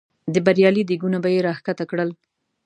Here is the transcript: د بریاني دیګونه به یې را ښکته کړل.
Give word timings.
د 0.33 0.35
بریاني 0.45 0.83
دیګونه 0.89 1.17
به 1.23 1.29
یې 1.33 1.39
را 1.45 1.53
ښکته 1.57 1.85
کړل. 1.89 2.09